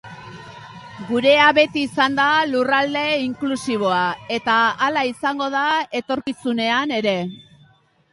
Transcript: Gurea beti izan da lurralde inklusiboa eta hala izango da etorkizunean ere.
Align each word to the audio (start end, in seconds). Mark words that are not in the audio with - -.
Gurea 1.09 1.49
beti 1.57 1.83
izan 1.87 2.15
da 2.19 2.29
lurralde 2.53 3.03
inklusiboa 3.25 3.99
eta 4.39 4.55
hala 4.87 5.03
izango 5.11 5.51
da 5.57 5.63
etorkizunean 6.01 6.95
ere. 6.99 7.15